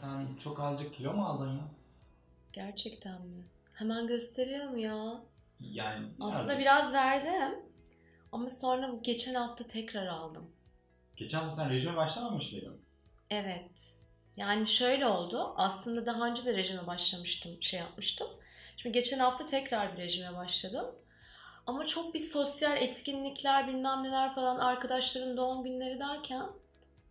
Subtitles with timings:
[0.00, 1.64] sen çok azıcık kilo mu aldın ya?
[2.52, 3.44] Gerçekten mi?
[3.74, 5.20] Hemen gösteriyor mu ya?
[5.60, 6.60] Yani Aslında birazcık.
[6.60, 7.58] biraz verdim.
[8.32, 10.50] Ama sonra geçen hafta tekrar aldım.
[11.16, 12.80] Geçen hafta sen rejime başlamamış mıydın?
[13.30, 13.94] Evet.
[14.36, 15.52] Yani şöyle oldu.
[15.56, 18.28] Aslında daha önce de rejime başlamıştım, şey yapmıştım.
[18.76, 20.86] Şimdi geçen hafta tekrar bir rejime başladım.
[21.66, 26.46] Ama çok bir sosyal etkinlikler bilmem neler falan arkadaşların doğum günleri derken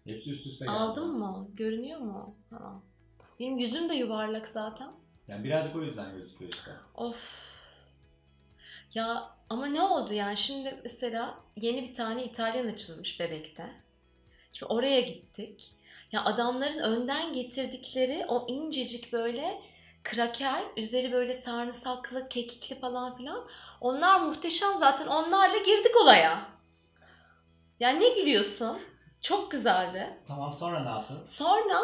[0.08, 0.78] Hepsi üst üste geldi.
[0.78, 1.48] aldın mı?
[1.54, 2.36] Görünüyor mu?
[2.50, 2.82] Ha.
[3.40, 4.92] Benim yüzüm de yuvarlak zaten.
[5.28, 6.72] Yani birazcık o yüzden gözüküyor işte.
[6.96, 7.48] Of.
[8.94, 13.70] Ya ama ne oldu yani şimdi mesela yeni bir tane İtalyan açılmış bebekte.
[14.54, 15.74] Şimdi oraya gittik.
[16.12, 19.62] Ya adamların önden getirdikleri o incecik böyle
[20.04, 23.48] kraker, üzeri böyle sarımsaklı, kekikli falan filan.
[23.82, 25.08] Onlar muhteşem zaten.
[25.08, 26.50] Onlarla girdik olaya.
[27.80, 28.80] Ya ne gülüyorsun?
[29.22, 30.18] Çok güzeldi.
[30.28, 31.22] Tamam sonra ne yaptın?
[31.22, 31.80] Sonra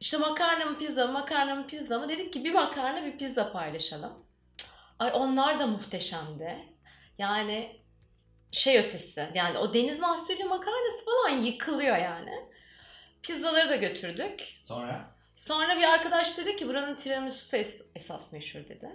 [0.00, 3.52] işte makarna mı pizza mı makarna mı pizza mı dedik ki bir makarna bir pizza
[3.52, 4.12] paylaşalım.
[4.98, 6.58] Ay onlar da muhteşemdi.
[7.18, 7.80] Yani
[8.52, 12.48] şey ötesi yani o deniz mahsulü makarnası falan yıkılıyor yani.
[13.22, 14.60] Pizzaları da götürdük.
[14.64, 15.04] Sonra?
[15.36, 18.90] Sonra bir arkadaş dedi ki buranın tiramisu'su es- esas meşhur dedi.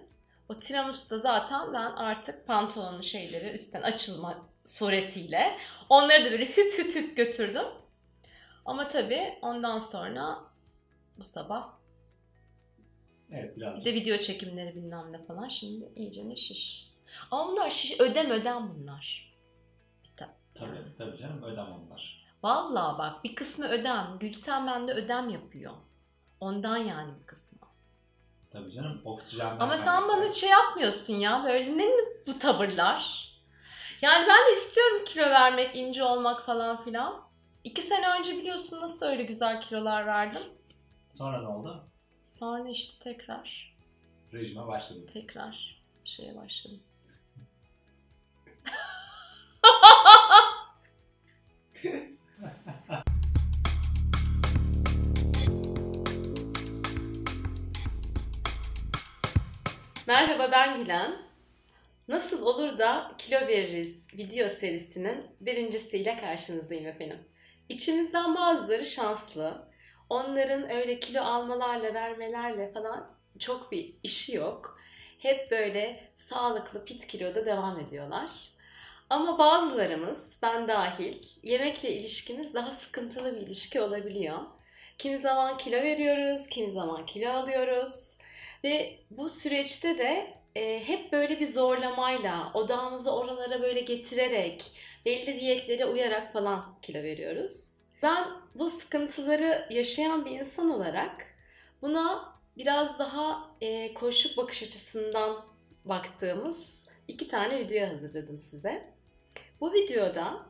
[0.50, 5.58] O tiramisu da zaten ben artık pantolonun şeyleri üstten açılma suretiyle
[5.90, 7.66] onları da böyle hüp hüp hüp götürdüm.
[8.66, 10.40] Ama tabii ondan sonra
[11.18, 11.70] bu sabah
[13.32, 13.86] Evet bir birazcık.
[13.86, 16.92] de video çekimleri bilmem ne falan şimdi iyice ne şiş.
[17.32, 19.28] Ama bunlar şiş ödem ödem bunlar.
[20.56, 22.28] Tabii tabii canım ödem onlar.
[22.44, 24.18] Vallahi bak bir kısmı ödem.
[24.20, 25.74] Gülten bende ödem yapıyor.
[26.40, 27.60] Ondan yani bir kısmı.
[28.52, 29.60] Tabii canım oksijen.
[29.60, 31.44] Ama sen bana şey yapmıyorsun ya.
[31.46, 31.86] Böyle ne
[32.28, 33.27] bu tavırlar?
[34.02, 37.28] Yani ben de istiyorum kilo vermek, ince olmak falan filan.
[37.64, 40.42] İki sene önce biliyorsun nasıl öyle güzel kilolar verdim.
[41.18, 41.88] Sonra ne oldu?
[42.24, 43.76] Sonra işte tekrar,
[44.34, 45.06] Rejime başladın.
[45.14, 46.80] tekrar şeye başladım.
[60.08, 61.27] Merhaba ben Gülen.
[62.08, 67.20] Nasıl olur da kilo veririz video serisinin birincisiyle karşınızdayım efendim.
[67.70, 69.68] İçimizden bazıları şanslı.
[70.10, 74.80] Onların öyle kilo almalarla vermelerle falan çok bir işi yok.
[75.20, 78.32] Hep böyle sağlıklı fit kiloda devam ediyorlar.
[79.10, 84.40] Ama bazılarımız, ben dahil, yemekle ilişkimiz daha sıkıntılı bir ilişki olabiliyor.
[84.98, 88.18] Kimi zaman kilo veriyoruz, kimi zaman kilo alıyoruz.
[88.64, 94.72] Ve bu süreçte de e, hep böyle bir zorlamayla, odağımızı oralara böyle getirerek,
[95.06, 97.72] belli diyetlere uyarak falan kilo veriyoruz.
[98.04, 101.26] Ben bu sıkıntıları yaşayan bir insan olarak
[101.82, 105.46] buna biraz daha e, koşuk bakış açısından
[105.86, 108.94] baktığımız iki tane video hazırladım size.
[109.62, 110.46] Bu videoda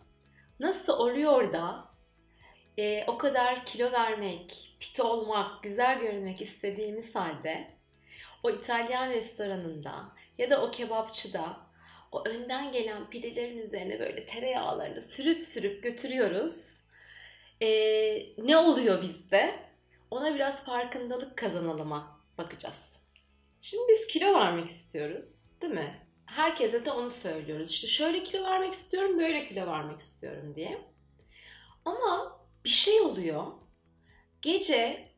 [0.59, 1.85] nasıl oluyor da
[2.77, 7.76] e, o kadar kilo vermek, fit olmak, güzel görünmek istediğimiz halde
[8.47, 10.05] o İtalyan restoranında
[10.37, 11.57] ya da o kebapçıda
[12.11, 16.81] o önden gelen pidelerin üzerine böyle tereyağlarını sürüp sürüp götürüyoruz.
[17.61, 19.59] Ee, ne oluyor bizde?
[20.11, 22.97] Ona biraz farkındalık kazanalıma bakacağız.
[23.61, 26.07] Şimdi biz kilo vermek istiyoruz, değil mi?
[26.25, 27.69] Herkese de onu söylüyoruz.
[27.69, 30.81] İşte şöyle kilo vermek istiyorum, böyle kilo vermek istiyorum diye.
[31.85, 33.45] Ama bir şey oluyor.
[34.41, 35.09] Gece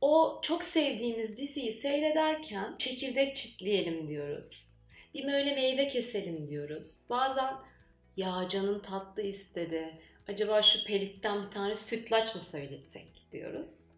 [0.00, 4.74] o çok sevdiğimiz diziyi seyrederken çekirdek çitleyelim diyoruz.
[5.14, 7.06] Bir böyle meyve keselim diyoruz.
[7.10, 7.54] Bazen
[8.16, 9.98] ya canım tatlı istedi.
[10.28, 13.90] Acaba şu pelitten bir tane sütlaç mı söylesek diyoruz.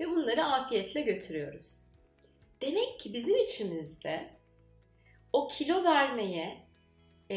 [0.00, 1.78] Ve bunları afiyetle götürüyoruz.
[2.60, 4.30] Demek ki bizim içimizde
[5.32, 6.58] o kilo vermeye
[7.30, 7.36] e,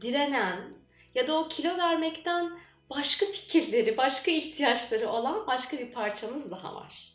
[0.00, 0.74] direnen
[1.14, 2.58] ya da o kilo vermekten
[2.90, 7.13] başka fikirleri, başka ihtiyaçları olan başka bir parçamız daha var.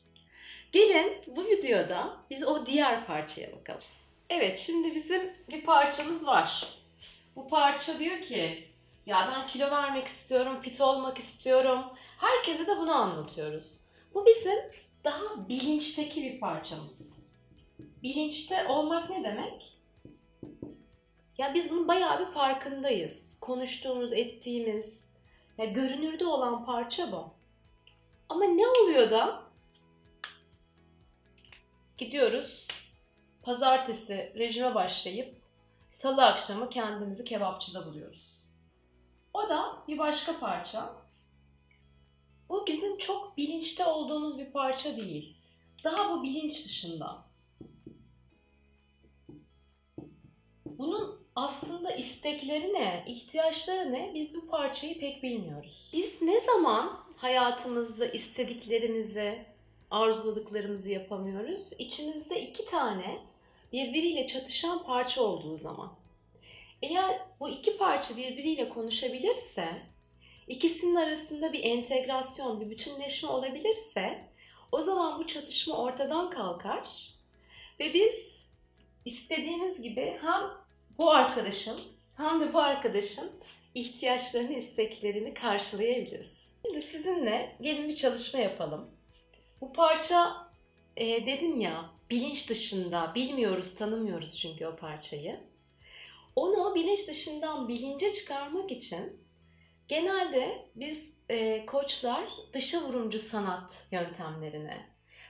[0.71, 3.81] Gelin bu videoda biz o diğer parçaya bakalım.
[4.29, 6.79] Evet şimdi bizim bir parçamız var.
[7.35, 8.67] Bu parça diyor ki
[9.05, 11.83] ya ben kilo vermek istiyorum, fit olmak istiyorum.
[12.17, 13.73] Herkese de bunu anlatıyoruz.
[14.13, 14.59] Bu bizim
[15.03, 17.19] daha bilinçteki bir parçamız.
[18.03, 19.77] Bilinçte olmak ne demek?
[21.37, 23.33] Ya biz bunun bayağı bir farkındayız.
[23.41, 25.09] Konuştuğumuz, ettiğimiz,
[25.57, 27.33] ya görünürde olan parça bu.
[28.29, 29.48] Ama ne oluyor da
[31.99, 32.67] gidiyoruz
[33.41, 35.41] pazartesi rejime başlayıp
[35.91, 38.39] salı akşamı kendimizi kebapçıda buluyoruz.
[39.33, 40.93] O da bir başka parça.
[42.49, 45.37] Bu bizim çok bilinçte olduğumuz bir parça değil.
[45.83, 47.25] Daha bu bilinç dışında.
[50.65, 55.89] Bunun aslında istekleri ne, ihtiyaçları ne biz bu parçayı pek bilmiyoruz.
[55.93, 59.45] Biz ne zaman hayatımızda istediklerimizi,
[59.91, 61.61] arzuladıklarımızı yapamıyoruz?
[61.79, 63.19] İçimizde iki tane
[63.73, 65.93] birbiriyle çatışan parça olduğu zaman.
[66.81, 69.67] Eğer bu iki parça birbiriyle konuşabilirse,
[70.47, 74.29] ikisinin arasında bir entegrasyon, bir bütünleşme olabilirse
[74.71, 76.89] o zaman bu çatışma ortadan kalkar
[77.79, 78.29] ve biz
[79.05, 80.41] istediğimiz gibi hem
[80.97, 81.79] bu arkadaşın
[82.17, 83.31] hem de bu arkadaşın
[83.75, 86.49] ihtiyaçlarını, isteklerini karşılayabiliriz.
[86.65, 88.98] Şimdi sizinle gelin bir çalışma yapalım.
[89.61, 90.49] Bu parça
[90.97, 95.39] e, dedim ya bilinç dışında, bilmiyoruz, tanımıyoruz çünkü o parçayı.
[96.35, 99.21] Onu bilinç dışından bilince çıkarmak için
[99.87, 104.77] genelde biz e, koçlar dışa vurumcu sanat yöntemlerini,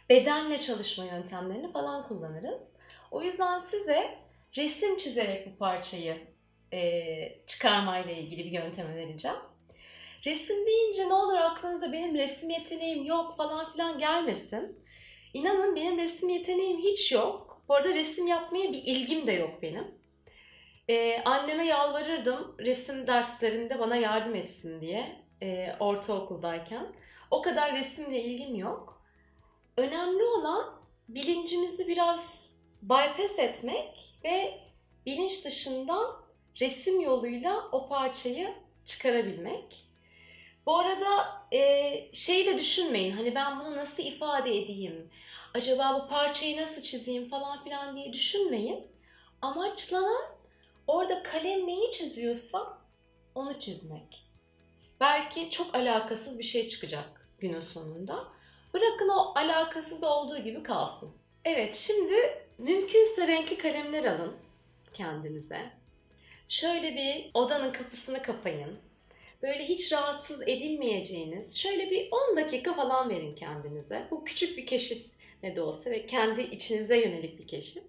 [0.10, 2.72] bedenle çalışma yöntemlerini falan kullanırız.
[3.12, 4.18] O yüzden size
[4.58, 6.28] resim çizerek bu parçayı
[6.74, 9.38] e, çıkarmayla ilgili bir yöntem önereceğim.
[10.26, 14.80] Resim deyince ne olur aklınıza benim resim yeteneğim yok falan filan gelmesin.
[15.34, 17.62] İnanın benim resim yeteneğim hiç yok.
[17.70, 20.00] Bu arada resim yapmaya bir ilgim de yok benim.
[20.90, 26.88] Ee, anneme yalvarırdım resim derslerinde bana yardım etsin diye e, ortaokuldayken.
[27.32, 29.04] O kadar resimle ilgim yok.
[29.78, 32.50] Önemli olan bilincimizi biraz
[32.82, 34.60] bypass etmek ve
[35.06, 36.22] bilinç dışından
[36.62, 38.54] resim yoluyla o parçayı
[38.86, 39.89] çıkarabilmek.
[40.70, 41.60] Bu arada e,
[42.14, 45.10] şeyi de düşünmeyin hani ben bunu nasıl ifade edeyim,
[45.54, 48.88] acaba bu parçayı nasıl çizeyim falan filan diye düşünmeyin.
[49.42, 50.26] Amaçlanan
[50.88, 52.78] orada kalem neyi çiziyorsa
[53.36, 54.24] onu çizmek.
[55.00, 58.28] Belki çok alakasız bir şey çıkacak günün sonunda.
[58.74, 61.12] Bırakın o alakasız olduğu gibi kalsın.
[61.46, 64.36] Evet şimdi mümkünse renkli kalemler alın
[64.94, 65.72] kendinize.
[66.50, 68.89] Şöyle bir odanın kapısını kapayın.
[69.42, 74.08] Böyle hiç rahatsız edilmeyeceğiniz şöyle bir 10 dakika falan verin kendinize.
[74.12, 75.06] Bu küçük bir keşif
[75.44, 77.84] ne de olsa ve kendi içinize yönelik bir keşif.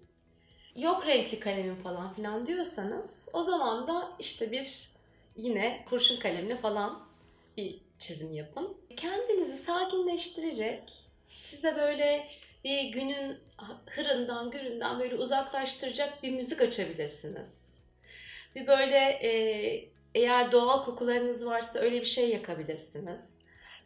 [0.75, 4.89] Yok renkli kalemim falan filan diyorsanız o zaman da işte bir
[5.37, 7.03] yine kurşun kalemle falan
[7.57, 8.77] bir çizim yapın.
[8.97, 10.83] Kendinizi sakinleştirecek,
[11.29, 12.27] size böyle
[12.63, 13.37] bir günün
[13.85, 17.77] hırından, güründen böyle uzaklaştıracak bir müzik açabilirsiniz.
[18.55, 23.33] Bir böyle e, eğer doğal kokularınız varsa öyle bir şey yakabilirsiniz.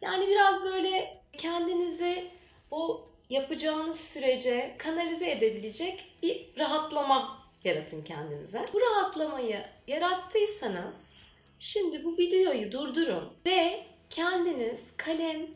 [0.00, 2.30] Yani biraz böyle kendinizi
[2.70, 8.66] bu yapacağınız sürece kanalize edebilecek bir rahatlama yaratın kendinize.
[8.72, 11.16] Bu rahatlamayı yarattıysanız
[11.58, 15.46] şimdi bu videoyu durdurun ve kendiniz kalem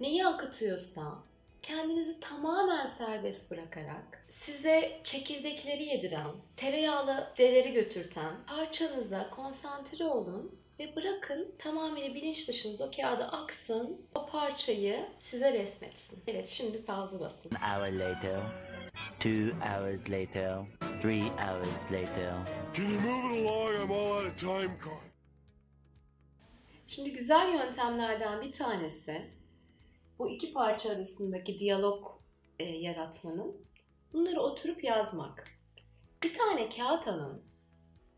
[0.00, 1.27] neyi akıtıyorsa
[1.68, 11.54] kendinizi tamamen serbest bırakarak size çekirdekleri yediren, tereyağlı deleri götürten parçanıza konsantre olun ve bırakın
[11.58, 16.18] tamamıyla bilinç dışınız o kağıda aksın, o parçayı size resmetsin.
[16.26, 17.50] Evet şimdi pauza basın.
[17.54, 18.40] An hour later,
[19.20, 20.58] two hours later,
[21.02, 22.34] three hours later.
[22.74, 23.82] Can you move it along?
[23.82, 25.08] I'm all out of time card.
[26.86, 29.38] Şimdi güzel yöntemlerden bir tanesi
[30.18, 32.06] bu iki parça arasındaki diyalog
[32.58, 33.56] e, yaratmanın
[34.12, 35.44] bunları oturup yazmak.
[36.22, 37.42] Bir tane kağıt alın.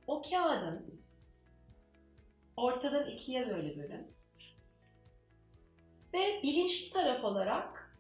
[0.07, 1.01] O kağıdın
[2.57, 4.13] ortadan ikiye böyle bölün.
[6.15, 7.97] Ve bilinçli taraf olarak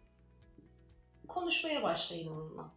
[1.29, 2.71] konuşmaya başlayın onunla.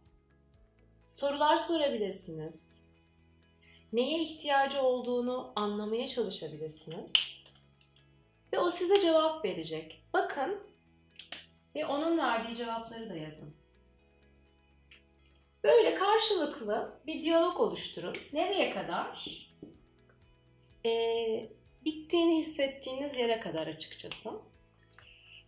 [1.08, 2.74] Sorular sorabilirsiniz.
[3.92, 7.12] Neye ihtiyacı olduğunu anlamaya çalışabilirsiniz.
[8.52, 10.02] Ve o size cevap verecek.
[10.12, 10.73] Bakın
[11.74, 13.54] ve onun verdiği cevapları da yazın.
[15.64, 18.14] Böyle karşılıklı bir diyalog oluşturun.
[18.32, 19.28] Nereye kadar?
[20.86, 21.48] Ee,
[21.84, 24.30] bittiğini hissettiğiniz yere kadar açıkçası.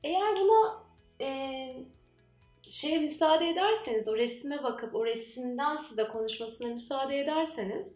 [0.05, 0.83] Eğer buna
[1.21, 1.29] e,
[2.69, 7.95] şeye müsaade ederseniz, o resme bakıp o resimden size konuşmasına müsaade ederseniz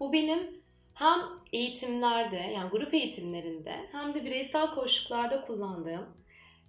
[0.00, 0.62] bu benim
[0.94, 1.20] hem
[1.52, 6.06] eğitimlerde yani grup eğitimlerinde hem de bireysel koşullarda kullandığım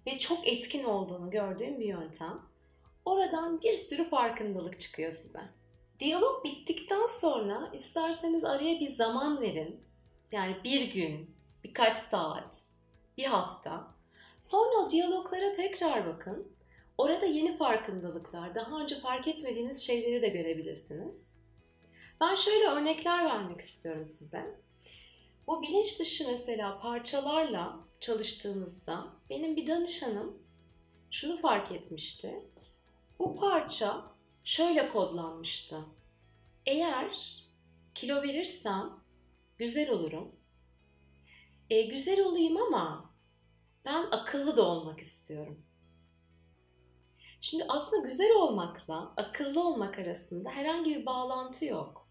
[0.08, 2.40] ve çok etkin olduğunu gördüğüm bir yöntem.
[3.04, 5.40] Oradan bir sürü farkındalık çıkıyor size.
[6.00, 9.80] Diyalog bittikten sonra isterseniz araya bir zaman verin.
[10.32, 11.30] Yani bir gün,
[11.64, 12.62] birkaç saat,
[13.18, 13.94] bir hafta.
[14.42, 16.52] Sonra o diyaloglara tekrar bakın.
[16.98, 21.34] Orada yeni farkındalıklar, daha önce fark etmediğiniz şeyleri de görebilirsiniz.
[22.20, 24.60] Ben şöyle örnekler vermek istiyorum size.
[25.46, 30.42] Bu bilinç dışı mesela parçalarla çalıştığımızda benim bir danışanım
[31.10, 32.42] şunu fark etmişti.
[33.18, 34.04] Bu parça
[34.44, 35.84] şöyle kodlanmıştı.
[36.66, 37.10] Eğer
[37.94, 38.90] kilo verirsem
[39.58, 40.32] güzel olurum.
[41.70, 43.10] E, güzel olayım ama
[43.84, 45.62] ben akıllı da olmak istiyorum.
[47.40, 52.08] Şimdi aslında güzel olmakla akıllı olmak arasında herhangi bir bağlantı yok.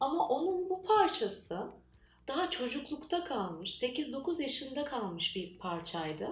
[0.00, 1.71] Ama onun bu parçası
[2.32, 6.28] daha çocuklukta kalmış, 8-9 yaşında kalmış bir parçaydı.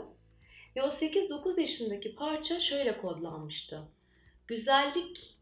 [0.76, 3.82] Ve o 8-9 yaşındaki parça şöyle kodlanmıştı.
[4.46, 5.36] Güzellik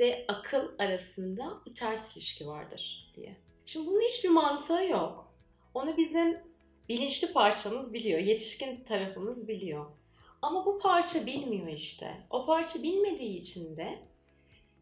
[0.00, 3.36] ve akıl arasında bir ters ilişki vardır diye.
[3.66, 5.34] Şimdi bunun hiçbir mantığı yok.
[5.74, 6.38] Onu bizim
[6.88, 9.86] bilinçli parçamız biliyor, yetişkin tarafımız biliyor.
[10.42, 12.26] Ama bu parça bilmiyor işte.
[12.30, 13.98] O parça bilmediği için de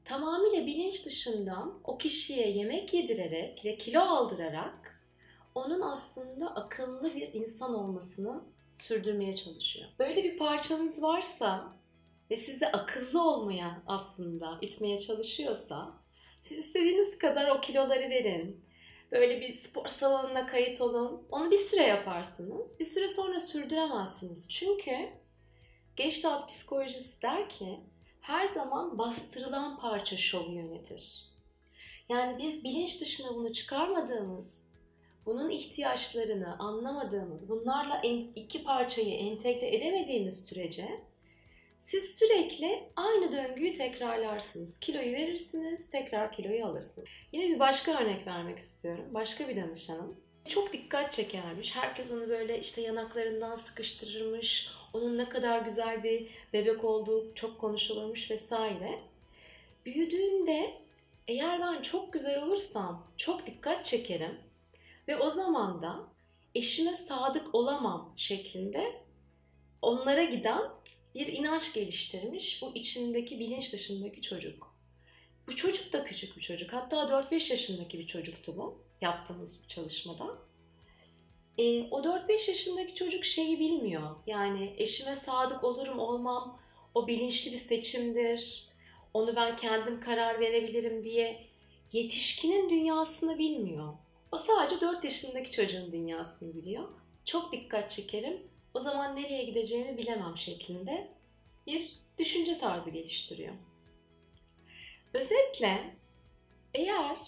[0.04, 4.91] tamamıyla bilinç dışından o kişiye yemek yedirerek ve kilo aldırarak
[5.54, 8.44] onun aslında akıllı bir insan olmasını
[8.76, 9.88] sürdürmeye çalışıyor.
[9.98, 11.76] Böyle bir parçanız varsa
[12.30, 15.94] ve sizi akıllı olmaya aslında itmeye çalışıyorsa
[16.42, 18.64] siz istediğiniz kadar o kiloları verin.
[19.12, 21.22] Böyle bir spor salonuna kayıt olun.
[21.30, 22.78] Onu bir süre yaparsınız.
[22.78, 24.50] Bir süre sonra sürdüremezsiniz.
[24.50, 25.08] Çünkü
[25.96, 27.80] Gestalt psikolojisi der ki
[28.20, 31.32] her zaman bastırılan parça şovu yönetir.
[32.08, 34.62] Yani biz bilinç dışına bunu çıkarmadığımız,
[35.26, 38.02] bunun ihtiyaçlarını anlamadığımız, bunlarla
[38.36, 40.88] iki parçayı entegre edemediğimiz sürece
[41.82, 44.78] siz sürekli aynı döngüyü tekrarlarsınız.
[44.78, 47.08] Kiloyu verirsiniz, tekrar kiloyu alırsınız.
[47.32, 49.04] Yine bir başka örnek vermek istiyorum.
[49.10, 50.20] Başka bir danışanım.
[50.48, 51.76] Çok dikkat çekermiş.
[51.76, 54.68] Herkes onu böyle işte yanaklarından sıkıştırırmış.
[54.92, 58.98] Onun ne kadar güzel bir bebek olduğu çok konuşulurmuş vesaire.
[59.86, 60.70] Büyüdüğünde
[61.28, 64.38] eğer ben çok güzel olursam çok dikkat çekerim
[65.08, 66.08] ve o zaman da
[66.54, 69.02] eşime sadık olamam şeklinde
[69.82, 70.62] onlara giden
[71.14, 74.72] bir inanç geliştirmiş bu içindeki bilinç dışındaki çocuk.
[75.46, 76.72] Bu çocuk da küçük bir çocuk.
[76.72, 80.38] Hatta 4-5 yaşındaki bir çocuktu bu yaptığımız bir çalışmada.
[81.58, 84.16] E, o 4-5 yaşındaki çocuk şeyi bilmiyor.
[84.26, 86.60] Yani eşime sadık olurum olmam
[86.94, 88.64] o bilinçli bir seçimdir.
[89.14, 91.46] Onu ben kendim karar verebilirim diye
[91.92, 93.94] yetişkinin dünyasını bilmiyor.
[94.32, 96.88] O sadece 4 yaşındaki çocuğun dünyasını biliyor.
[97.24, 98.42] Çok dikkat çekerim.
[98.74, 101.08] O zaman nereye gideceğimi bilemem şeklinde
[101.66, 103.54] bir düşünce tarzı geliştiriyor.
[105.14, 105.96] Özetle
[106.74, 107.18] eğer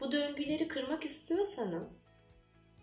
[0.00, 2.06] bu döngüleri kırmak istiyorsanız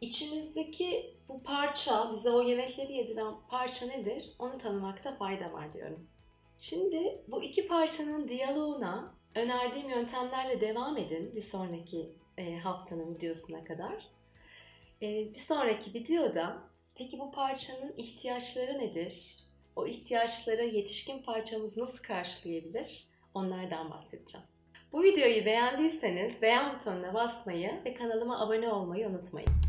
[0.02, 4.24] içinizdeki bu parça, bize o yemekleri yediren parça nedir?
[4.40, 6.08] Onu tanımakta fayda var diyorum.
[6.58, 14.08] Şimdi bu iki parçanın diyaloğuna önerdiğim yöntemlerle devam edin bir sonraki e, haftanın videosuna kadar.
[15.02, 16.58] E, bir sonraki videoda
[16.96, 19.36] peki bu parçanın ihtiyaçları nedir?
[19.76, 23.04] O ihtiyaçları yetişkin parçamız nasıl karşılayabilir?
[23.34, 24.48] Onlardan bahsedeceğim.
[24.92, 29.69] Bu videoyu beğendiyseniz beğen butonuna basmayı ve kanalıma abone olmayı unutmayın.